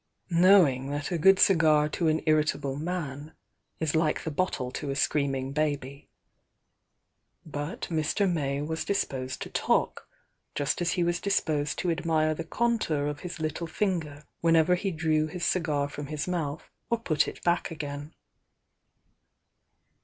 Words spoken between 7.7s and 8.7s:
Mr. May